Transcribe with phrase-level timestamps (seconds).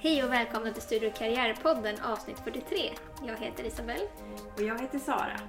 [0.00, 2.92] Hej och välkomna till Studio Karriärpodden avsnitt 43.
[3.26, 4.08] Jag heter Isabelle.
[4.56, 5.40] Och jag heter Sara.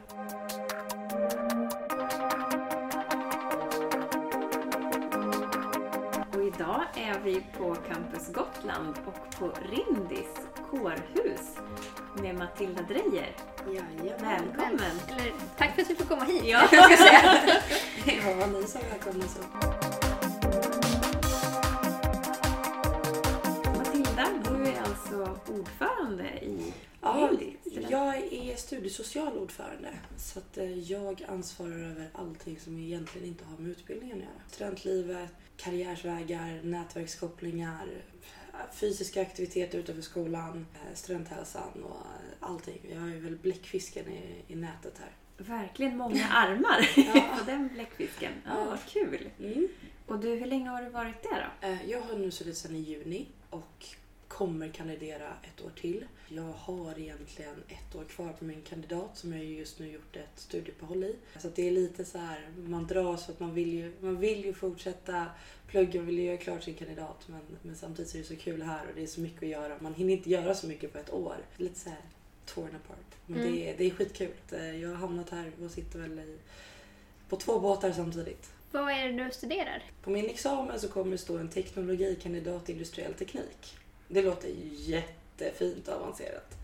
[6.34, 11.58] Och idag är vi på Campus Gotland och på Rindis kårhus
[12.22, 13.36] med Matilda Drejer.
[13.68, 14.20] Jajamän.
[14.22, 15.00] Välkommen!
[15.08, 16.44] Eller, tack för att vi får komma hit.
[16.46, 16.68] Ja.
[16.72, 17.62] jag ska säga.
[18.40, 19.42] Ja, ni som välkomna så.
[23.78, 27.32] Matilda, du är alltså ordförande i Ja,
[27.90, 33.58] jag är studiesocial ordförande så att eh, jag ansvarar över allting som egentligen inte har
[33.58, 34.34] med utbildningen att göra.
[34.48, 37.88] Studentlivet, karriärsvägar, nätverkskopplingar,
[38.74, 42.80] fysiska aktiviteter utanför skolan, eh, studenthälsan och eh, allting.
[42.90, 45.12] Jag är väl bläckfisken i, i nätet här.
[45.38, 47.38] Verkligen många armar Ja.
[47.40, 48.32] på den bläckfisken.
[48.46, 48.66] Ja, Ja.
[48.66, 49.30] vad kul!
[49.40, 49.68] Mm.
[50.06, 51.68] Och du, hur länge har du varit där då?
[51.68, 53.86] Eh, Jag har nu suttit sedan i juni och
[54.40, 56.06] kommer kandidera ett år till.
[56.30, 60.30] Jag har egentligen ett år kvar på min kandidat som jag just nu gjort ett
[60.40, 61.16] studieuppehåll i.
[61.40, 64.46] Så det är lite så här, man dras för att man vill ju, man vill
[64.46, 65.26] ju fortsätta
[65.68, 68.62] plugga, vill ju göra klart sin kandidat men, men samtidigt så är det så kul
[68.62, 69.78] här och det är så mycket att göra.
[69.80, 71.36] Man hinner inte göra så mycket på ett år.
[71.58, 72.00] Lite så här
[72.46, 73.16] torn apart.
[73.26, 73.52] Men Mm.
[73.54, 74.32] det, är- det är skitkul.
[74.52, 76.38] Eh, Jag har hamnat här och sitter väl i,
[77.30, 78.52] på två båtar samtidigt.
[78.72, 79.84] Vad är det du studerar?
[80.04, 83.78] På min examen så kommer det stå en teknologikandidat i industriell teknik.
[84.12, 86.58] Det låter jättefint och avancerat.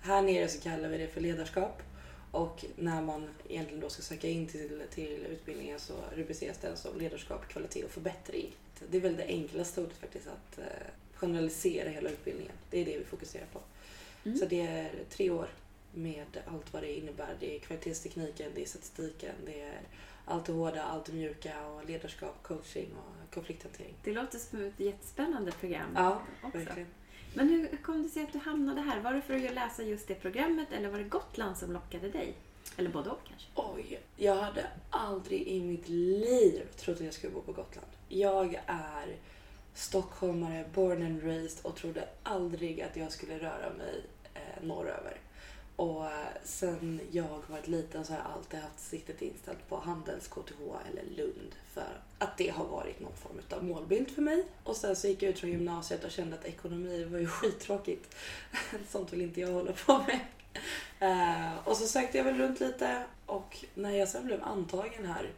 [0.00, 1.82] Här nere så kallar vi det för ledarskap.
[2.30, 6.98] Och när man egentligen då ska söka in till, till utbildningen så rubriceras den som
[6.98, 8.56] ledarskap, kvalitet och förbättring.
[8.90, 10.64] Det är väl det enklaste ordet faktiskt att eh,
[11.14, 12.52] generalisera hela utbildningen.
[12.70, 13.60] Det är det vi fokuserar på.
[14.24, 14.38] Mm.
[14.38, 15.48] Så det är tre år
[15.94, 17.36] med allt vad det innebär.
[17.40, 19.80] Det är kvalitetstekniken, det är statistiken, det är
[20.24, 23.94] allt det hårda, allt det mjuka och ledarskap, coaching och konflikthantering.
[24.04, 26.58] Det låter som ett jättespännande program Ja, också.
[26.58, 26.88] verkligen.
[27.34, 29.00] Men hur kom det sig att du hamnade här?
[29.00, 32.34] Var det för att läsa just det programmet eller var det Gotland som lockade dig?
[32.76, 33.46] Eller både och kanske?
[33.54, 37.86] Oj, jag hade aldrig i mitt liv trott att jag skulle bo på Gotland.
[38.08, 39.16] Jag är
[39.74, 44.04] stockholmare, born and raised och trodde aldrig att jag skulle röra mig
[44.34, 45.16] eh, norröver.
[45.80, 46.04] Och
[46.44, 50.60] sen jag varit liten så har jag alltid haft siktet inställt på Handels, KTH
[50.90, 54.44] eller Lund för att det har varit någon form av målbild för mig.
[54.64, 58.16] Och sen så gick jag ut från gymnasiet och kände att ekonomi var ju skittråkigt.
[58.88, 60.20] Sånt vill inte jag hålla på med.
[61.00, 65.30] Eh, och så sökte jag väl runt lite och när jag sen blev antagen här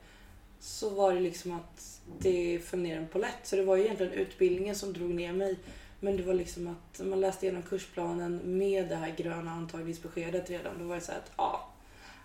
[0.60, 3.40] så var det liksom att det föll ner en lätt.
[3.46, 5.58] Så det var ju egentligen utbildningen som drog ner mig.
[6.04, 10.78] Men det var liksom att man läste igenom kursplanen med det här gröna antagningsbeskedet redan.
[10.78, 11.68] Då var det så att ja,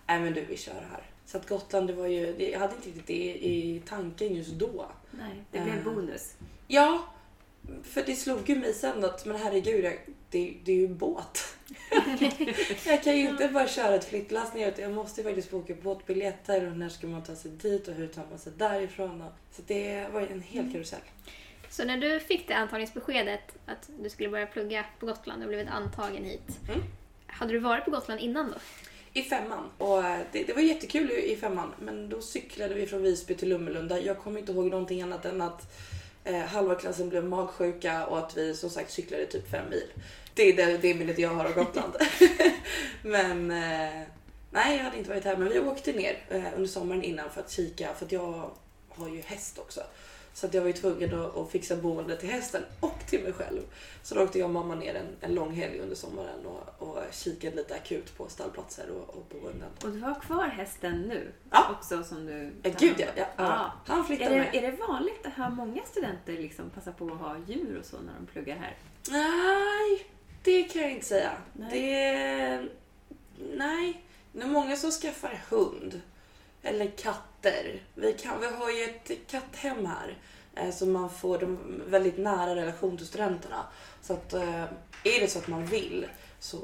[0.06, 1.02] nej men du vi kör här.
[1.26, 4.86] Så att Gotland, det var ju, jag hade inte riktigt det i tanken just då.
[5.10, 5.84] Nej, det blev Eh.
[5.84, 6.34] bonus.
[6.66, 7.04] Ja,
[7.82, 9.98] för det slog ju mig sen att men herregud, jag,
[10.30, 11.38] det, det är ju en båt.
[12.86, 15.74] jag kan ju inte bara köra ett flyttlass ner utan jag måste ju faktiskt boka
[15.82, 19.20] båtbiljetter och när ska man ta sig dit och hur tar man sig därifrån.
[19.22, 21.00] Och, så det var ju en hel karusell.
[21.70, 25.68] Så när du fick det antagningsbeskedet att du skulle börja plugga på Gotland och blivit
[25.68, 26.58] antagen hit.
[26.68, 26.82] Mm.
[27.26, 28.56] Hade du varit på Gotland innan då?
[29.12, 29.70] I femman.
[29.78, 33.34] Och eh, det, det var jättekul i i femman men då cyklade vi från Visby
[33.34, 34.00] till Lummelunda.
[34.00, 35.72] Jag kommer inte ihåg någonting annat än att
[36.24, 39.92] eh, halva klassen blev magsjuka och att vi som sagt cyklade typ fem mil.
[40.34, 41.96] Det är det, det minnet jag har av Gotland.
[43.02, 44.02] men eh,
[44.50, 45.36] nej, jag hade inte varit här.
[45.36, 48.50] Men vi åkte ner eh, under sommaren innan för att kika för att jag
[48.88, 49.80] har ju häst också.
[50.38, 53.32] Så att jag var ju tvungen att, att fixa boende till hästen och till mig
[53.32, 53.60] själv.
[54.02, 56.98] Så då åkte jag och mamma ner en, en lång helg under sommaren och, och
[57.12, 59.68] kikade lite akut på stallplatser och, och boenden.
[59.84, 61.70] Och du har kvar hästen nu Ja.
[61.70, 63.06] också som du Ja, gud ja.
[63.16, 63.72] ja, ja.
[63.86, 64.54] Han Är flyttade det, med.
[64.54, 67.96] är det vanligt att ha många studenter liksom passar på att ha djur och så
[67.96, 68.76] när de pluggar här?
[69.10, 70.06] Nej,
[70.42, 71.30] det kan jag inte säga.
[71.52, 71.80] Nej.
[71.80, 72.68] Det...
[73.56, 74.02] Nej.
[74.32, 76.00] Det är många som skaffar hund.
[76.62, 77.82] Eller katter.
[77.94, 80.18] Vi, kan, vi har ju ett katthem här.
[80.54, 83.64] eh, Så man får en väldigt nära relation till studenterna.
[84.02, 84.62] Så att eh,
[85.04, 86.06] är det så att man vill
[86.38, 86.56] så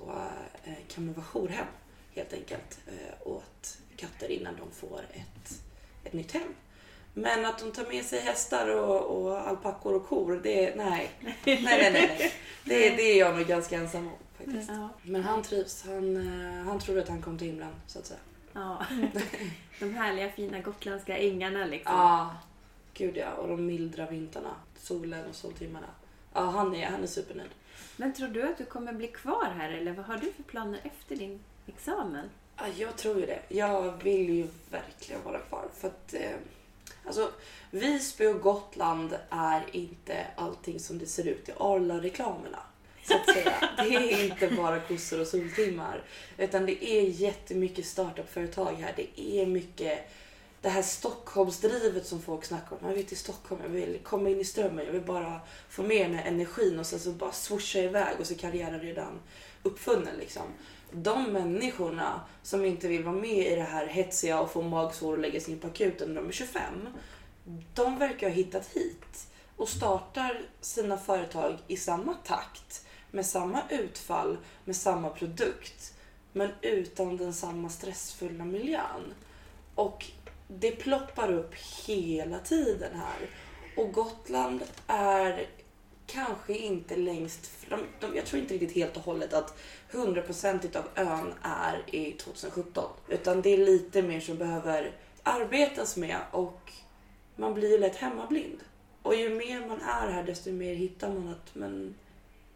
[0.65, 1.67] eh, kan man vara jourhem
[2.15, 5.61] helt enkelt eh, åt katter innan de får ett,
[6.05, 6.55] ett nytt hem.
[7.17, 11.11] Men att de tar med sig hästar och, och alpackor och kor, det nej.
[11.21, 11.93] Nej, nej, nej.
[11.93, 12.33] nej.
[12.65, 14.71] Det, det är jag nog ganska ensam om faktiskt.
[14.71, 14.89] Ja.
[15.03, 15.83] Men han trivs.
[15.87, 16.17] Han,
[16.67, 18.21] han tror att han kom till himlen så att säga.
[18.55, 18.87] Ja.
[19.81, 21.95] De härliga fina gotländska ängarna liksom.
[21.95, 22.37] Ja,
[22.95, 23.33] gud ja.
[23.33, 24.55] Och de mildra vintrarna.
[24.77, 25.87] Solen och soltimmarna.
[26.33, 27.51] Ja, han är, han är supernöjd.
[27.97, 30.81] Men tror du att du kommer bli kvar här eller vad har du för planer
[30.85, 32.31] efter din examen?
[32.57, 33.43] Ja, jag tror ju det.
[33.49, 35.69] Jag vill ju verkligen vara kvar.
[35.75, 36.37] För att, eh,
[37.07, 37.31] Alltså,
[37.71, 42.59] Visby och Gotland är inte allting som det ser ut i Arla-reklamerna.
[43.05, 43.71] Så att säga.
[43.77, 46.03] Det är inte bara kossor och soltimmar.
[46.39, 48.93] Utan det är jättemycket startup-företag här.
[48.97, 50.11] Det är mycket
[50.65, 52.79] det här Stockholmsdrivet som folk snackar om.
[52.83, 54.87] Man vill till Stockholm, jag vill komma in i strömmen.
[54.87, 58.27] Jag vill bara få med den här energin och sen så bara swoosha iväg och
[58.27, 59.21] så är karriären redan
[59.63, 60.43] uppfunnen liksom.
[60.91, 65.19] De människorna som inte vill vara med i det här hetsiga och få magsår och
[65.19, 66.89] lägga sig in på akuten när de är 25.
[67.75, 74.39] De verkar ha hittat hit och startar sina företag i samma takt med samma utfall,
[74.65, 75.95] med samma produkt
[76.33, 79.15] men utan den samma stressfulla miljön.
[79.75, 80.07] Och
[80.49, 81.55] det ploppar upp
[81.87, 83.31] hela tiden här.
[83.77, 85.47] Och Gotland är
[86.07, 87.81] kanske inte längst fram.
[88.01, 89.59] De, jag tror inte riktigt helt och hållet att
[89.91, 92.85] 100% av ön är i 2017.
[93.09, 96.73] Utan det är lite mer som behöver arbetas med och
[97.37, 98.61] man blir ju lätt hemmablind.
[99.03, 101.95] Och ju mer man är här desto mer hittar man att men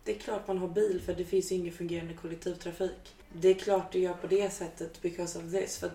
[0.08, 3.16] det är klart man har bil för det finns ingen fungerande kollektivtrafik.
[3.32, 5.78] Det är klart det gör på det sättet because of this.
[5.78, 5.90] För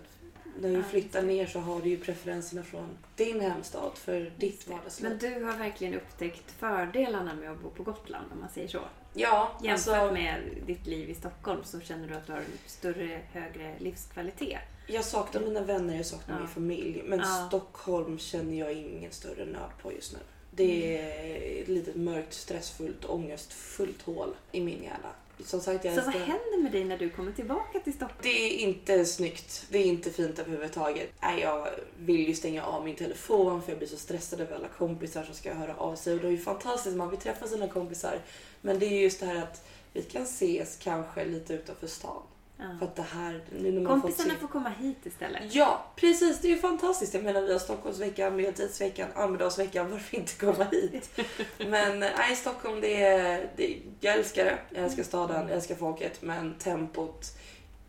[0.61, 5.09] när vi flyttar ner så har du ju preferenserna från din hemstad för ditt vardagsliv.
[5.09, 8.79] Men du har verkligen upptäckt fördelarna med att bo på Gotland om man säger så.
[9.13, 12.45] Ja, Jämfört alltså, med ditt liv i Stockholm så känner du att du har en
[12.65, 14.59] större, högre livskvalitet.
[14.87, 16.39] jag saknar mina vänner, jag saknar Ja.
[16.39, 17.01] min familj.
[17.05, 17.45] Men Ja.
[17.47, 20.19] Stockholm känner jag ingen större nöd på just nu.
[20.55, 25.09] Det är ett litet mörkt, stressfullt, ångestfullt hål i min hjärna.
[25.45, 28.19] Som sagt, jag Så vad händer med dig när du kommer tillbaka till Stockholm?
[28.23, 29.65] Det är inte snyggt.
[29.69, 31.09] Det är inte fint överhuvudtaget.
[31.21, 31.67] Nej, jag
[31.99, 35.35] vill ju stänga av min telefon för jag blir så stressad över alla kompisar som
[35.35, 36.13] ska höra av sig.
[36.13, 38.19] Och det är ju fantastiskt, man vill träffa sina kompisar.
[38.61, 42.21] Men det är just det här att vi kan ses kanske lite utanför stan.
[42.67, 42.85] För Ja.
[42.87, 44.41] att det här, nu när man Kompisarna fått se...
[44.41, 45.55] får komma hit istället.
[45.55, 46.39] Ja, precis.
[46.41, 47.13] Det är ju fantastiskt.
[47.13, 49.91] Jag menar, vi har Stockholmsveckan, Medeltidsveckan, Almedalsveckan.
[49.91, 51.19] Varför inte komma hit?
[51.57, 54.57] Men nej, Stockholm, det är, det, jag älskar det.
[54.69, 56.21] Jag älskar staden, jag älskar folket.
[56.21, 57.25] Men tempot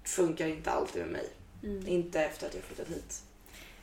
[0.05, 1.29] funkar inte alltid med mig.
[1.63, 1.89] Mm.
[1.89, 3.23] Inte efter att jag flyttat hit.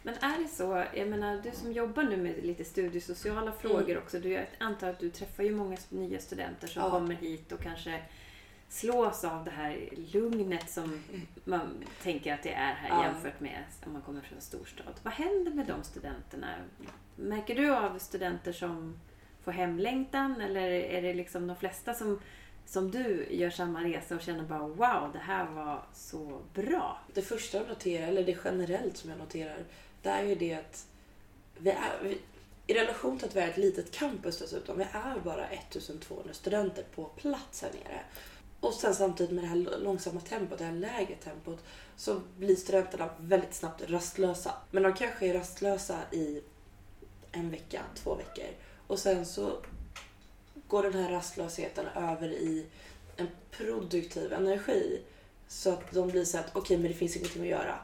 [0.04, 3.98] Men är det så, jag menar du som jobbar nu med lite studiesociala frågor Mm.
[4.04, 4.20] också.
[4.20, 6.90] Du, jag antar att du träffar ju många nya studenter som Ja.
[6.90, 8.00] kommer hit och kanske
[8.72, 11.04] slås av det här lugnet som
[11.44, 13.04] man tänker att det är här Ja.
[13.04, 14.94] jämfört med om man kommer från en storstad.
[15.04, 16.48] Vad händer med de studenterna?
[17.16, 19.00] Märker du av studenter som
[19.44, 22.20] får hemlängtan eller är det liksom de flesta som,
[22.66, 27.00] som du gör samma resa och känner bara wow, det här var så bra?
[27.14, 29.64] Det första jag noterar, eller det generellt som jag noterar,
[30.02, 30.88] det är ju det att
[31.58, 32.22] vi är, vi,
[32.68, 36.84] i relation till att vi är ett litet campus dessutom, vi är bara 1200 studenter
[36.96, 38.02] på plats här nere.
[38.62, 41.60] Och sen samtidigt med det här långsamma tempot, det här lägre tempot,
[41.96, 44.54] så blir studenterna väldigt snabbt rastlösa.
[44.72, 46.42] Men de kanske är rastlösa i
[47.32, 48.46] en vecka, två veckor.
[48.88, 49.58] Och sen så
[50.68, 52.66] går den här rastlösheten över i
[53.18, 55.02] en produktiv energi.
[55.48, 57.80] Så att de blir så att okej, men det finns ingenting att göra.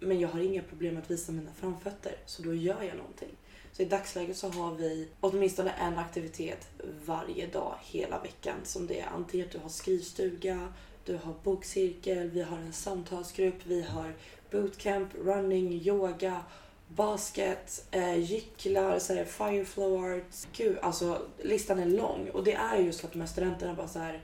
[0.00, 3.36] Men jag har inga problem att visa mina framfötter, så då gör jag någonting.
[3.72, 6.68] Så i dagsläget så har vi åtminstone en aktivitet
[7.04, 8.56] varje dag hela veckan.
[8.64, 10.72] Som det är antingen du har skrivstuga,
[11.04, 14.12] du har bokcirkel, vi har en samtalsgrupp, vi har
[14.50, 16.42] bootcamp, running, yoga,
[16.88, 20.48] basket, eh, gycklar, så här, fireflow arts.
[20.56, 22.30] Gud, alltså listan är lång.
[22.30, 24.22] Och det är just för att de här studenterna bara så här.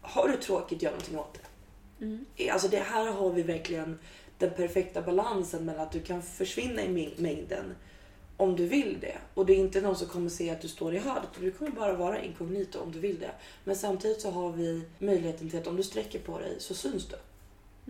[0.00, 2.04] Har du tråkigt, gör någonting åt det.
[2.04, 2.26] Mm.
[2.52, 3.98] Alltså det här har vi verkligen
[4.38, 7.74] den perfekta balansen mellan att du kan försvinna i mäng- mängden
[8.36, 9.18] om du vill det.
[9.34, 11.28] Och det är inte någon som kommer se att du står i hörnet.
[11.40, 13.30] Du kommer bara vara inkognito om du vill det.
[13.64, 17.08] Men samtidigt så har vi möjligheten till att om du sträcker på dig så syns
[17.08, 17.16] du.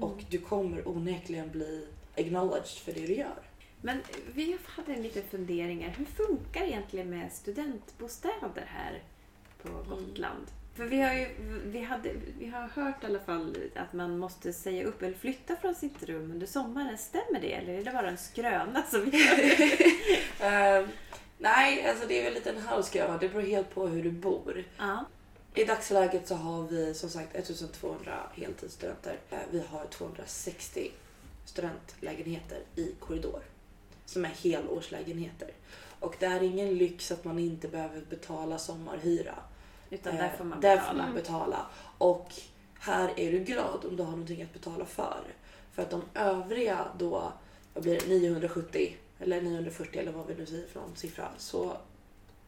[0.03, 1.87] Och du kommer onekligen bli
[2.17, 3.43] acknowledged för det du gör.
[3.83, 4.03] Men
[4.35, 5.95] vi hade en liten fundering här.
[5.99, 9.03] Hur funkar det egentligen med studentbostäder här
[9.63, 10.47] på Gotland?
[10.77, 11.27] För vi har ju
[11.65, 15.57] vi hade, vi har hört i alla fall att man måste säga upp eller flytta
[15.57, 16.99] från sitt rum under sommaren.
[16.99, 19.11] Stämmer det eller är det bara en skröna som vi
[20.41, 20.89] Ehm,
[21.39, 23.19] nej, alltså det är väl lite en halvskröna.
[23.19, 24.65] Det beror helt på hur du bor.
[24.79, 25.05] Ja.
[25.55, 29.19] I dagsläget så har vi som sagt 1200 heltidsstudenter.
[29.31, 30.91] Eh, Vi har 260
[31.45, 33.41] studentlägenheter i korridor.
[34.05, 35.51] Som är helårslägenheter.
[36.01, 39.35] Och det är ingen lyx att man inte behöver betala sommarhyra.
[39.91, 40.83] Utan Eh, där får man betala.
[40.83, 41.67] får man betala.
[41.99, 42.33] Och
[42.79, 45.21] här är du glad om du har någonting att betala för.
[45.73, 47.33] För att de övriga då,
[47.75, 51.29] vad blir det, 970 eller 940 eller vad vi nu säger för någon siffra.
[51.39, 51.77] Så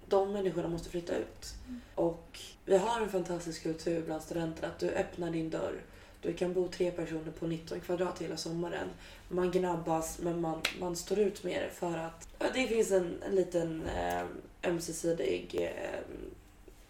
[0.08, 1.54] de människorna måste flytta ut.
[1.94, 5.80] Och vi har en fantastisk kultur bland studenterna att du öppnar din dörr
[6.22, 8.88] Du kan bo tre personer på 19 kvadrat hela sommaren.
[9.28, 13.22] Man gnabbas men man, man står ut med det för att ja, det finns en,
[13.22, 14.22] en liten eh,
[14.62, 16.00] ömsesidig eh,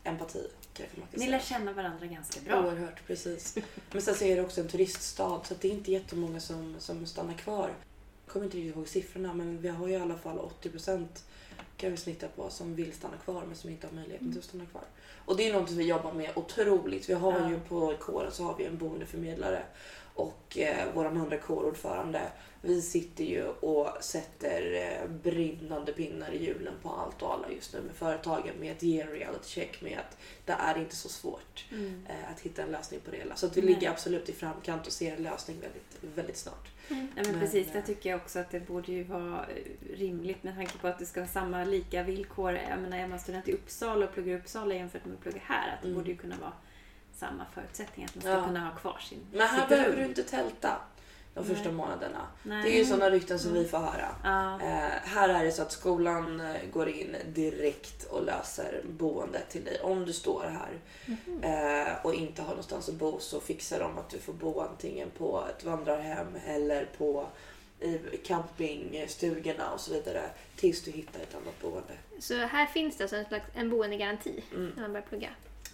[0.05, 0.47] empati.
[0.73, 1.31] kan Ni säga.
[1.31, 2.64] lär känna varandra ganska bra.
[2.67, 3.57] Oerhört, precis.
[3.93, 7.07] Men sen så är det också en turiststad så det är inte jättemånga som, som
[7.07, 7.71] stannar kvar.
[8.25, 10.71] Jag kommer inte riktigt ihåg siffrorna men vi har ju i alla fall 80
[11.76, 14.45] kan vi snitta på som vill stanna kvar men som inte har möjligheten till att
[14.45, 14.83] stanna kvar.
[15.25, 17.09] Och det är något vi jobbar med otroligt.
[17.09, 17.50] Vi har Ja.
[17.50, 19.62] ju på kåren så har vi en boendeförmedlare
[20.19, 22.21] och eh, vår andra kårordförande.
[22.63, 27.73] Vi sitter ju och sätter eh, brinnande pinnar i hjulen på allt och alla just
[27.75, 31.09] nu med företagen med att ge en reality check med att det är inte så
[31.09, 32.07] svårt Mm.
[32.09, 33.37] eh, att hitta en lösning på det hela.
[33.37, 33.75] Så att vi Nej.
[33.75, 36.69] ligger absolut i framkant och ser en lösning väldigt, väldigt snart.
[36.89, 39.97] Nej, men Men, precis, eh, det tycker jag också att det borde ju vara eh,
[39.97, 42.53] rimligt med tanke på att det ska vara samma lika villkor.
[42.71, 45.41] Jag menar, är man student i Uppsala och pluggar i Uppsala jämfört med att plugga
[45.45, 45.99] här, att det Mm.
[45.99, 46.53] borde ju kunna vara
[47.19, 48.09] samma förutsättningar.
[48.09, 48.45] Att man ska Ja.
[48.47, 50.77] kunna ha kvar sin Men här behöver du inte tälta
[51.35, 51.55] de Nej.
[51.55, 52.27] första månaderna.
[52.43, 52.63] Nej.
[52.63, 53.63] Det är ju sådana rykten som Mm.
[53.63, 54.09] vi får höra.
[54.25, 54.55] Ja.
[54.61, 59.65] Eh, här är det så att skolan eh, går in direkt och löser boende till
[59.65, 59.81] dig.
[59.81, 61.43] Om du står här Mhm.
[61.45, 65.11] eh, och inte har någonstans att bo så fixar de att du får bo antingen
[65.11, 67.27] på ett vandrarhem eller på
[67.81, 70.23] i campingstugorna och så vidare
[70.57, 71.93] tills du hittar ett annat boende.
[72.21, 74.73] Så här finns det alltså en, slags, en boendegaranti Mm.
[74.75, 75.31] när man börjar plugga.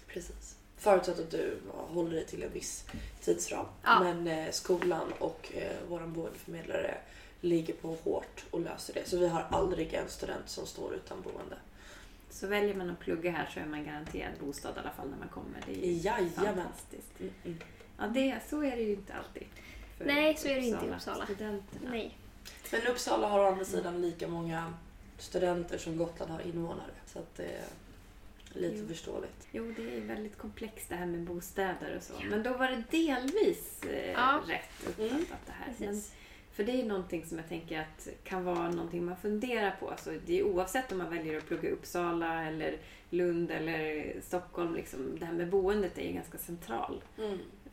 [0.07, 0.55] Precis.
[0.85, 2.85] Förutsatt att du håller dig till en viss
[3.21, 3.65] tidsram.
[3.83, 3.99] Ja.
[4.03, 6.97] Men eh, skolan och eh, vår boendeförmedlare
[7.41, 9.09] ligger på hårt och löser det.
[9.09, 11.55] Så vi har aldrig en student som står utan boende.
[12.29, 15.17] Så väljer man att plugga här så är man garanterad bostad i alla fall när
[15.17, 15.63] man kommer.
[15.65, 16.55] Det är ju Jajamän.
[16.55, 17.19] fantastiskt.
[17.19, 17.57] Mm, mm.
[17.99, 19.47] Ja, det, så är det ju inte alltid.
[19.99, 21.25] Nej, så är det inte i Uppsala.
[21.25, 21.89] Studenterna.
[21.89, 22.17] Nej.
[22.71, 24.73] Men Uppsala har å andra sidan lika många
[25.17, 26.91] studenter som Gotland har invånare.
[27.05, 27.65] Så att det är
[28.55, 28.87] lite Jo.
[28.87, 29.47] förståeligt.
[29.51, 32.13] Jo, det är väldigt komplext det här med bostäder och så.
[32.29, 34.41] Men då var det delvis eh, Ja.
[34.47, 35.25] rätt uppfattat Mm.
[35.45, 35.73] det här.
[35.79, 36.01] Men,
[36.53, 39.89] för det är någonting som jag tänker att kan vara någonting man funderar på.
[39.89, 42.77] Alltså, det är oavsett om man väljer att plugga i Uppsala eller
[43.09, 44.75] Lund eller Stockholm.
[44.75, 47.03] Liksom, det här med boendet är ju en ganska central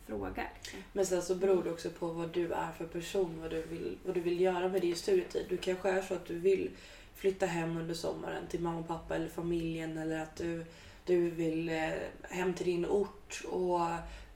[0.07, 0.43] fråga.
[0.63, 0.81] Liksom.
[0.93, 3.99] Men sen så beror det också på vad du är för person, vad du vill,
[4.05, 5.47] vad du vill göra med din studietid.
[5.49, 6.71] Du kanske är så att du vill
[7.15, 10.65] flytta hem under sommaren till mamma och pappa eller familjen eller att du,
[11.05, 11.91] du vill eh,
[12.23, 13.81] hem till din ort och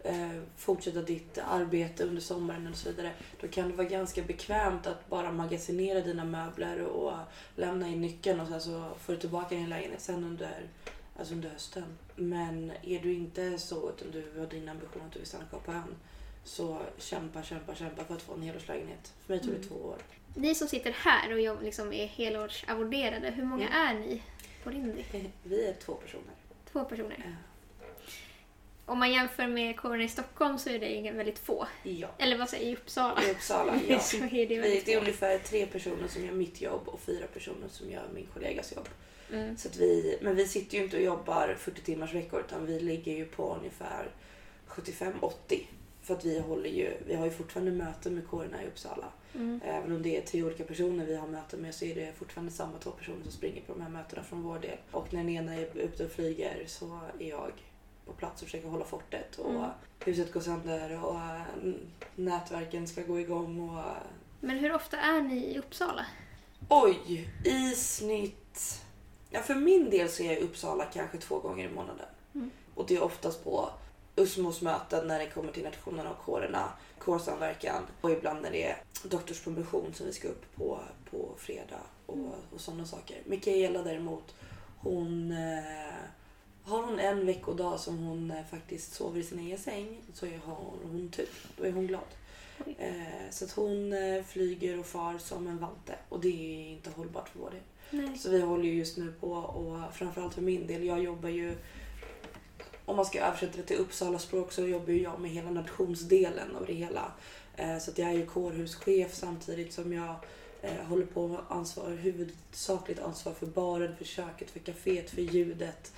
[0.05, 3.13] eh, fortsätta ditt arbete under sommaren och så vidare.
[3.41, 7.13] Då kan det vara ganska bekvämt att bara magasinera dina möbler och
[7.57, 10.69] lämna in nyckeln och sen så får du tillbaka din lägenhet sen under,
[11.19, 11.85] alltså under hösten.
[12.17, 15.61] Men är du inte så utan du har din ambition att du vill stanna kvar
[15.61, 15.95] på ön
[16.47, 19.13] så kämpa, kämpa, kämpa för att få en helårslägenhet.
[19.27, 19.69] För mig tog det Mm.
[19.69, 19.97] två år.
[20.35, 23.87] Ni som sitter här och jobb, liksom är helårsarvoderade, hur många Mm.
[23.87, 24.23] är ni
[24.65, 25.03] på Rindy?
[25.43, 26.35] Vi är två personer.
[26.73, 27.17] Två personer.
[27.25, 27.87] Ja.
[28.89, 31.67] Om man jämför med kåren i Stockholm så är det väldigt få.
[31.83, 32.09] Ja.
[32.19, 33.23] Eller vad säger jag, i Uppsala?
[33.23, 33.99] I Uppsala, ja.
[33.99, 37.27] så är det väldigt det är ungefär tre personer som gör mitt jobb och fyra
[37.27, 38.89] personer som gör min kollegas jobb.
[39.33, 39.57] Mm.
[39.57, 42.81] Så att vi, men vi sitter ju inte och jobbar 40 timmars veckor utan vi
[42.81, 44.11] ligger ju på ungefär
[44.69, 45.67] 75-80.
[46.07, 49.07] För att vi, håller ju, vi har ju fortfarande möten med kårerna i Uppsala.
[49.35, 49.61] Mm.
[49.65, 52.53] Även om det är tre olika personer vi har möten med så är det fortfarande
[52.53, 54.79] samma två personer som springer på de här mötena från vår del.
[54.91, 57.53] Och när den ena är ute och flyger så är jag
[58.07, 59.39] på plats och försöker hålla fortet.
[59.39, 59.71] Och Mm.
[60.05, 61.73] huset går sönder och äh,
[62.15, 63.71] nätverken ska gå igång.
[63.71, 63.83] Och,
[64.41, 66.07] Men hur ofta är ni i Uppsala?
[66.69, 68.83] oj, i snitt...
[69.31, 72.07] Ja, för min del så är jag i Uppsala kanske två gånger i månaden.
[72.35, 72.51] Mm.
[72.75, 73.71] Och det är oftast på
[74.17, 78.77] USMOs möten när det kommer till nationerna och kårerna, kårsamverkan och ibland när det är
[79.03, 80.81] doktorspromotion som vi ska upp på,
[81.11, 82.19] på fredag och,
[82.55, 83.17] och sådana saker.
[83.25, 84.35] Mikaela däremot,
[84.79, 85.95] hon eh,
[86.63, 90.55] har hon en veckodag som hon eh, faktiskt sover i sin egen säng så har
[90.55, 91.29] hon, hon tur.
[91.57, 92.07] Då är hon glad.
[92.79, 96.91] Eh, så att hon eh, flyger och far som en vante och det är inte
[96.91, 97.61] hållbart för vår del.
[97.91, 98.19] Nej.
[98.19, 101.55] Så vi håller ju just nu på och framförallt för min del, jag jobbar ju
[102.87, 106.57] om man ska översätta det till Uppsala språk så jobbar ju jag med hela nationsdelen
[106.57, 107.13] av det hela.
[107.57, 110.15] Eh, så att jag är ju kårhuschef samtidigt som jag
[110.63, 115.93] eh, håller på med ansvar, huvudsakligt ansvar för baren, för köket, för kaféet, för ljudet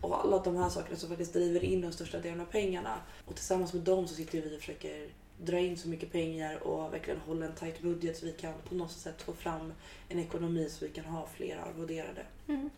[0.00, 2.94] och alla de här sakerna som faktiskt driver in de största delen av pengarna.
[3.26, 6.92] Och tillsammans med dem så sitter vi och försöker dra in så mycket pengar och
[6.92, 9.72] verkligen hålla en tight budget så vi kan på något sätt få fram
[10.08, 12.26] en ekonomi så vi kan ha fler arvoderade.
[12.48, 12.70] Mm.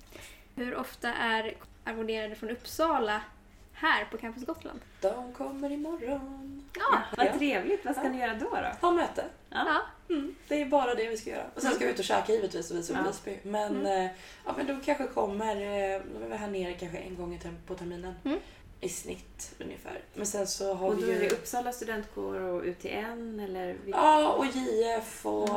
[0.56, 3.20] Hur ofta är arvoderade från Uppsala
[3.72, 4.80] här på Campus Gotland?
[5.00, 6.64] De kommer imorgon.
[6.78, 7.02] Ja.
[7.16, 7.32] Vad Ja.
[7.38, 7.84] trevligt.
[7.84, 8.10] Vad ska Ja.
[8.10, 8.50] ni göra då?
[8.50, 8.86] då?
[8.88, 9.25] Ha möte.
[9.50, 9.80] ja.
[10.10, 11.44] Mm, det är bara det vi ska göra.
[11.54, 13.06] Och sen ska vi ut och käka givetvis och visa upp Ja.
[13.10, 13.38] Visby.
[13.42, 14.06] Men, Mm.
[14.06, 14.10] eh,
[14.46, 18.14] ja, men de kanske kommer, eh, de är här nere kanske en gång på terminen.
[18.25, 18.38] Mm.
[18.80, 20.00] i snitt ungefär.
[20.14, 21.28] Men sen så har Och då vi är ju...
[21.28, 23.76] det Uppsala studentkår och UTN eller?
[23.86, 25.48] Ja, och JF och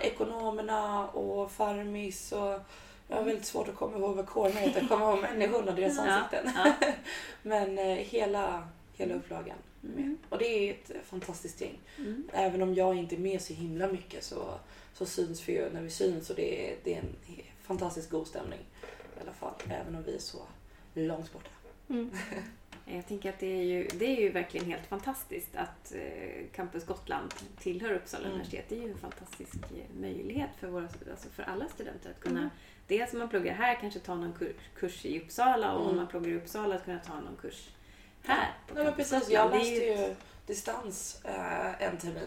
[0.00, 2.60] ekonomerna och Farmis och
[3.08, 4.80] jag har väldigt svårt att komma ihåg vad kårerna heter.
[4.80, 6.52] Jag kommer ihåg människorna och deras Ja, ansikten.
[6.54, 6.72] ja.
[7.42, 9.56] Men eh, hela, hela upplagan.
[9.84, 10.18] Mm.
[10.28, 11.78] Och det är ett fantastiskt gäng.
[11.98, 12.28] Mm.
[12.32, 14.54] Även om jag inte är med så himla mycket så,
[14.94, 17.16] så syns vi ju när vi syns och det är, det är en
[17.62, 18.58] fantastiskt god stämning.
[19.16, 20.38] I alla fall, även om vi är så
[20.94, 21.50] långt borta.
[21.88, 22.10] Mm.
[22.88, 26.86] Jag tänker att det är ju, det är ju verkligen helt fantastiskt att eh, Campus
[26.86, 28.32] Gotland tillhör Uppsala Mm.
[28.34, 28.64] universitet.
[28.68, 32.38] Det är ju en fantastisk eh, möjlighet för, våra, alltså för alla studenter att kunna
[32.40, 32.50] Mm.
[32.88, 35.96] Dels om man pluggar här kanske ta någon kur- kurs i Uppsala och om Mm.
[35.96, 37.68] man pluggar i Uppsala att kunna ta någon kurs
[38.22, 38.50] här.
[38.74, 40.14] Nej, men precis, jag läste ju- ju
[40.46, 42.22] distans eh, en termin.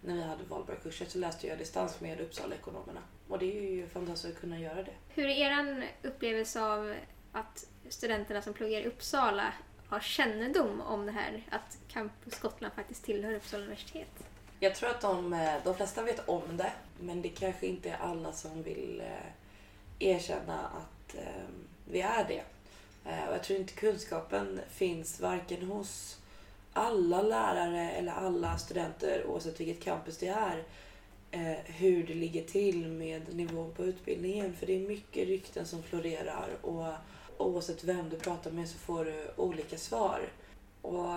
[0.00, 3.00] När vi hade valborgskurser så läste jag distans med Uppsala-ekonomerna.
[3.28, 4.92] Och det är ju fantastiskt att kunna göra det.
[5.08, 6.94] Hur är er upplevelse av
[7.32, 9.52] att studenterna som pluggar i Uppsala
[9.88, 14.24] har kännedom om det här att Campus Gotland faktiskt tillhör Uppsala universitet?
[14.60, 17.96] Jag tror att de, eh, de flesta vet om det, men det kanske inte är
[17.96, 21.44] alla som vill eh, erkänna att eh,
[21.84, 22.42] vi är det.
[23.28, 26.20] Och jag tror inte kunskapen finns varken hos
[26.72, 30.64] alla lärare eller alla studenter oavsett vilket campus det är
[31.64, 34.56] hur det ligger till med nivån på utbildningen.
[34.56, 36.86] För det är mycket rykten som florerar och
[37.38, 40.20] oavsett vem du pratar med så får du olika svar.
[40.82, 41.08] Och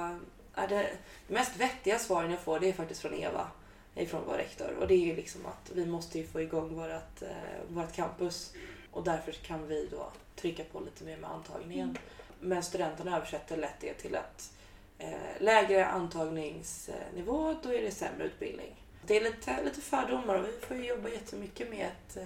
[0.54, 0.90] är det,
[1.28, 3.48] det mest vettiga svaren jag får det är faktiskt från Eva,
[3.96, 4.78] ifrån vår rektor.
[4.80, 7.30] Och det är ju liksom att vi måste ju få igång vårt, eh,
[7.68, 8.54] vårt campus
[8.92, 11.98] och därför kan vi då trycka på lite mer med antagningen.
[12.40, 14.52] Men studenterna översätter lätt det till att
[14.98, 15.10] eh,
[15.40, 18.76] lägre antagningsnivå, då är det sämre utbildning.
[19.08, 22.24] Det är lite, lite fördomar och vi får ju jobba jättemycket med att, eh,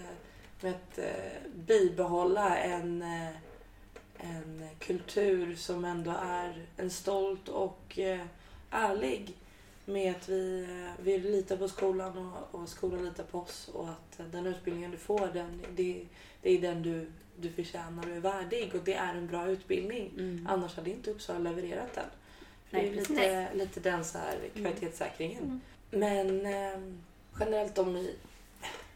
[0.62, 3.36] med att eh, bibehålla en, eh,
[4.26, 8.26] en kultur som ändå är en stolt och eh,
[8.70, 9.34] ärlig
[9.86, 13.90] med att vi, eh, vi litar på skolan och, och skolan litar på oss och
[13.90, 16.06] att den utbildningen du får, den, det,
[16.42, 20.12] det är den du, du förtjänar och är värdig och det är en bra utbildning.
[20.18, 20.48] Mm.
[20.50, 22.06] Annars hade inte Uppsala levererat den.
[22.70, 25.44] För Nej, det är lite, lite den så här kvalitetssäkringen.
[25.44, 25.62] Mm.
[25.90, 26.80] Men eh,
[27.40, 28.08] generellt om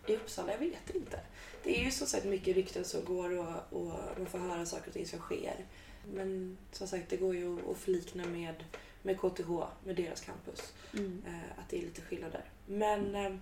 [0.10, 1.20] i, Uppsala, jag vet inte.
[1.64, 4.88] Det är ju som sagt mycket rykten som går och, och man får höra saker
[4.88, 5.66] och ting som sker.
[6.14, 8.56] Men som sagt, det går ju att- förlikna med,
[9.02, 9.50] med KTH,
[9.84, 10.74] med deras campus.
[10.94, 11.22] Mm.
[11.28, 12.44] Eh, att det är lite skillnader.
[12.68, 13.36] Men eh,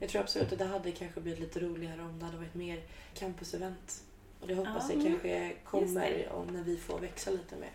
[0.00, 2.82] jag tror absolut att det hade kanske blivit lite roligare om det hade varit mer
[3.14, 4.02] campusevent.
[4.40, 7.72] Och det hoppas Ja, jag kanske kommer om när vi får växa lite mer.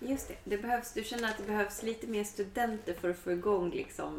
[0.00, 0.34] Just det.
[0.44, 4.18] det behövs, du känner att det behövs lite mer studenter för att få igång liksom,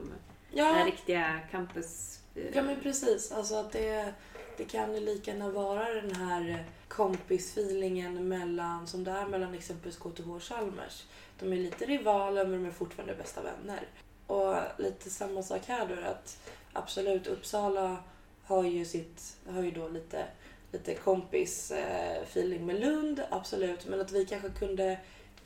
[0.52, 2.20] den Ja, riktiga campus...
[2.34, 3.32] Ja men precis.
[3.32, 4.14] Alltså att det,
[4.58, 9.98] det kan ju lika gärna vara den här kompisfeelingen mellan, som det är mellan exempelvis
[9.98, 11.04] KTH och Chalmers.
[11.40, 13.88] De är lite rivaler men de är fortfarande bästa vänner.
[14.28, 16.38] Och lite samma sak här då att
[16.74, 17.98] absolut Uppsala
[18.44, 20.26] har ju sitt, har ju då lite,
[20.72, 23.88] lite kompis-feeling eh, med Lund, absolut.
[23.88, 25.00] Men att vi kanske kunde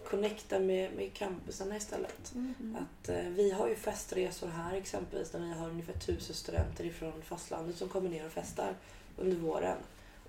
[0.05, 2.31] connecta med, med campusarna istället.
[2.35, 2.77] Mm.
[2.79, 7.21] Att, eh, vi har ju festresor här exempelvis där vi har ungefär tusen studenter ifrån
[7.21, 8.75] fastlandet som kommer ner och festar
[9.17, 9.77] under våren.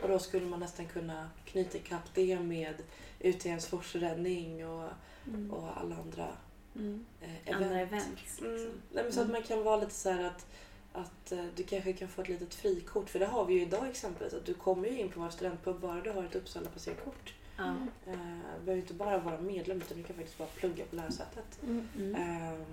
[0.03, 2.75] Och då skulle man nästan kunna knyta ikapp det med
[3.21, 4.89] UTNs forsränning och,
[5.27, 5.51] Mm.
[5.51, 6.29] och alla andra
[6.77, 7.07] Mm.
[7.21, 8.05] eh, Andra event.
[8.41, 8.53] Mm.
[8.55, 8.73] Liksom.
[8.93, 9.33] Nej, men så att Mm.
[9.33, 10.47] man kan vara lite så här att,
[10.93, 13.11] att eh, du kanske kan få ett litet frikort.
[13.11, 14.35] För det har vi ju idag exempelvis.
[14.35, 17.35] Att du kommer ju in på vår studentpub bara du har ett Uppsala passerkort.
[17.59, 18.13] Eh,
[18.59, 21.63] Du behöver inte bara vara medlem utan du kan faktiskt bara plugga på lärosätet.
[21.63, 21.89] Mm.
[21.99, 22.15] Mm.
[22.15, 22.65] Ehm,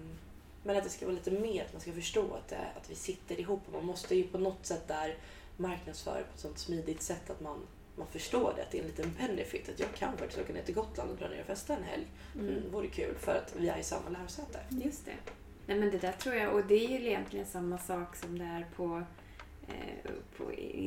[0.64, 2.96] Men att det ska vara lite mer, att man ska förstå att, det, att vi
[2.96, 5.16] sitter ihop och man måste ju på något sätt där
[5.58, 7.58] marknadsföra på ett sånt smidigt sätt att man,
[7.96, 9.70] man förstår det, att det är en liten benefit.
[9.70, 12.06] Att jag kan faktiskt åka ner till Gotland och dra ner och festa en helg.
[12.36, 12.48] Mm.
[12.50, 12.72] Mm.
[12.72, 14.60] Vore kul för att vi är i samma lärosäte.
[14.70, 15.16] Just det.
[15.68, 18.46] Nej men det där tror jag, och det är ju egentligen samma sak som det
[18.46, 19.04] är på,
[19.68, 19.95] eh, på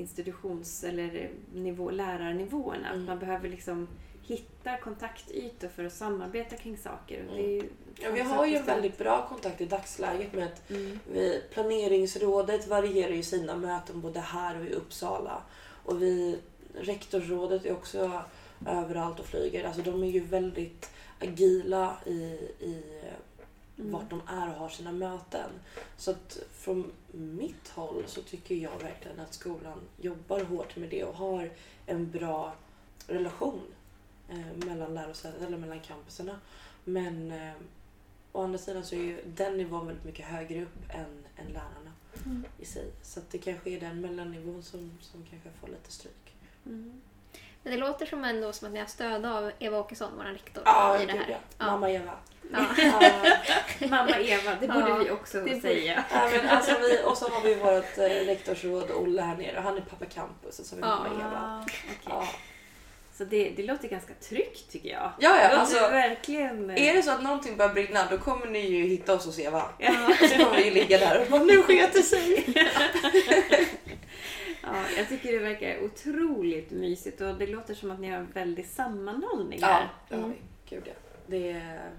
[0.09, 2.89] institutions eller nivå, lärarnivåerna.
[2.89, 3.01] Mm.
[3.01, 3.89] Att man behöver liksom
[4.23, 7.25] hitta kontaktytor för att samarbeta kring saker.
[7.37, 7.69] Ju
[8.01, 10.99] Ja, vi har ju en väldigt bra kontakt i dagsläget med att Mm.
[11.13, 15.43] vi, planeringsrådet varierar ju sina möten både här och i Uppsala.
[15.85, 16.39] Och vi,
[16.81, 18.23] rektorsrådet är också
[18.67, 19.65] överallt och flyger.
[19.65, 20.91] Alltså de är ju väldigt
[21.21, 22.13] agila i,
[22.61, 22.83] i
[23.79, 23.93] Mm.
[23.93, 25.51] vart de är och har sina möten.
[25.97, 31.05] Så att från mitt håll så tycker jag verkligen att skolan jobbar hårt med det
[31.05, 31.51] och har
[31.87, 32.55] en bra
[33.07, 33.63] relation
[34.29, 36.41] eh, mellan lärosäten eller mellan campusarna.
[36.85, 37.53] Men eh,
[38.33, 41.93] å andra sidan så är ju den nivån väldigt mycket högre upp än, än lärarna
[42.27, 42.45] Mm.
[42.59, 42.93] i sig.
[43.03, 46.35] Så att det kanske är den mellannivån som, som kanske får lite stryk.
[46.67, 47.01] Mm.
[47.69, 50.63] Men det låter som ändå som att ni har stöd av Eva Åkesson, vår rektor,
[50.67, 51.27] Ja, i det här.
[51.29, 51.37] ja.
[51.59, 51.65] Ja.
[51.67, 52.13] Mamma Eva.
[52.53, 52.59] Ja.
[53.89, 56.05] Mamma Eva, det borde Ja, vi också det säga.
[56.13, 59.63] Ja, men alltså vi, och så har vi vårt eh, rektorsråd Olle här nere och
[59.63, 61.41] han är pappa campus och så har vi mamma Eva.
[61.41, 61.99] Ah, okej.
[62.05, 62.29] Ja.
[63.19, 65.13] Så det, det låter ganska tryggt tycker jag.
[65.19, 66.71] Ja, ja, alltså, verkligen...
[66.71, 69.63] är det så att någonting börjar brinna då kommer ni ju hitta oss hos Eva.
[69.79, 69.93] Ja.
[70.21, 72.45] Så kommer vi ligga där och bara nu sket det sig.
[74.75, 78.31] Ja, jag tycker det verkar otroligt mysigt och det låter som att ni har en
[78.35, 79.89] väldig sammanhållning Ja, här.
[80.09, 80.35] det har vi.
[80.69, 80.93] Gud ja.
[81.27, 81.91] Det är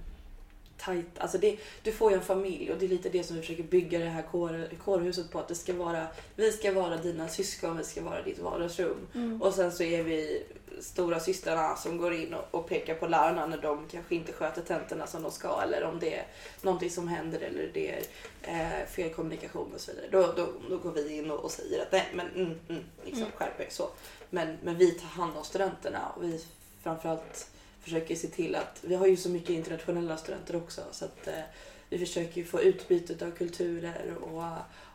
[0.79, 1.19] tajt.
[1.19, 3.63] Alltså det, du får ju en familj och det är lite det som vi försöker
[3.63, 5.39] bygga det här kår, kårhuset på.
[5.39, 9.07] Att det ska vara, vi ska vara dina syskon, vi ska vara ditt vardagsrum.
[9.15, 9.41] Mm.
[9.41, 10.43] Och sen så är vi
[10.81, 14.61] stora systrarna som går in och, och pekar på lärarna när de kanske inte sköter
[14.61, 16.27] tentorna som de ska eller om det är
[16.61, 18.01] någonting som händer eller det är
[18.41, 20.07] eh, fel kommunikation och så vidare.
[20.11, 23.23] Då, då, då går vi in och, och säger att nej men mm, mm, liksom,
[23.23, 23.31] Mm.
[23.31, 23.89] skärp er så.
[24.29, 26.45] Men, men vi tar hand om studenterna och vi
[26.83, 27.49] framförallt
[27.81, 31.33] försöker se till att vi har ju så mycket internationella studenter också så att eh,
[31.89, 34.43] vi försöker få utbyte av kulturer och,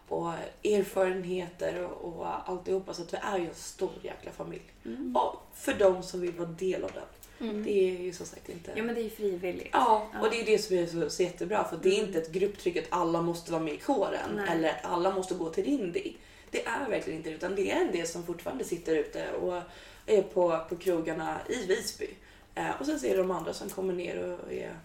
[0.08, 0.32] och
[0.64, 4.62] erfarenheter och, och alltihopa så att vi är ju en stor jäkla familj.
[4.84, 5.16] Mm.
[5.16, 7.04] Och för de som vill vara del av den.
[7.48, 7.64] Mm.
[7.64, 8.72] Det är ju som sagt inte...
[8.76, 9.68] Ja, men det är ju frivilligt.
[9.72, 12.06] Ja, och det är det som är så, så jättebra för det är Mm.
[12.06, 14.46] inte ett grupptryck att alla måste vara med i kåren Nej.
[14.50, 16.14] eller att alla måste gå till Indie.
[16.50, 19.62] Det är verkligen inte det, utan det är en del som fortfarande sitter ute och
[20.06, 22.08] är på, på krogarna i Visby.
[22.54, 24.76] Eh, och sen så är det de andra som kommer ner och är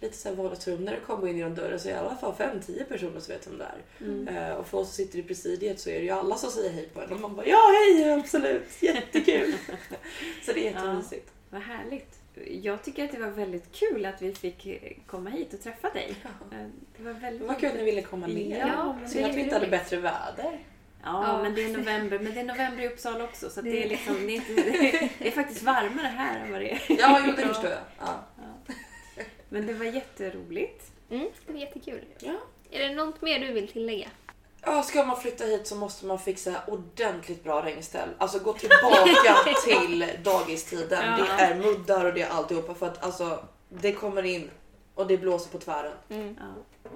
[0.00, 0.84] lite så här vardagsrum.
[0.84, 3.34] När du kommer in genom dörren så är det i alla fall 5-10 personer som
[3.34, 4.04] vet vem det är.
[4.06, 4.28] Mm.
[4.28, 6.70] Eh, och för oss som sitter i presidiet så är det ju alla som säger
[6.70, 9.54] hej på en och man bara ja hej absolut jättekul.
[10.46, 11.30] så det är jättemysigt.
[11.50, 12.18] Vad härligt.
[12.62, 14.66] Jag tycker att det var väldigt kul att vi fick
[15.06, 16.14] komma hit och träffa dig.
[16.22, 16.56] Ja.
[16.56, 18.58] Eh, Det var väldigt Vad kul att ni ville komma ner.
[18.58, 20.58] Ja, Synd att vi inte hade bättre väder.
[21.06, 21.42] Ja, Ja.
[21.42, 22.18] men det är november.
[22.18, 24.42] Men det är november i Uppsala också så att det, är Det- liksom, det, är
[25.18, 26.82] det är faktiskt varmare här än vad det är.
[26.88, 27.78] Ja, jo, det förstår jag.
[27.98, 28.24] Ja.
[28.36, 28.72] Ja.
[29.48, 30.92] Men det var jätteroligt.
[31.10, 32.04] Mm, det var jättekul.
[32.18, 32.32] Ja.
[32.70, 34.08] Är det något mer du vill tillägga?
[34.62, 38.08] Ja, ska man flytta hit så måste man fixa ordentligt bra regnställ.
[38.18, 39.04] Alltså gå tillbaka
[39.64, 41.04] till dagistiden.
[41.04, 41.16] Ja.
[41.36, 44.50] Det är muddar och det är alltihopa för att alltså det kommer in
[44.94, 45.92] och det blåser på tvären.
[46.10, 46.36] Mm.
[46.40, 46.44] Ja,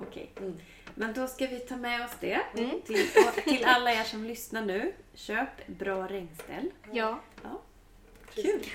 [0.02, 0.32] Okej.
[0.34, 0.46] Okay.
[0.46, 0.60] Mm.
[0.94, 2.80] Men då ska vi ta med oss det mm.
[2.86, 3.08] till,
[3.44, 4.92] till, alla er som lyssnar nu.
[5.14, 6.70] Köp bra regnställ.
[6.92, 7.20] Ja.
[7.42, 7.62] ja.
[8.34, 8.66] Kul!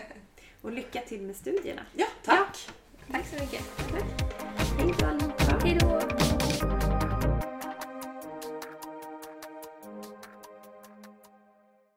[0.60, 1.82] Och lycka till med studierna.
[1.96, 2.68] Ja, tack!
[3.06, 3.12] Ja.
[3.12, 3.64] Tack så mycket.
[4.78, 5.58] Hej då allihopa.
[5.64, 6.23] Hej då.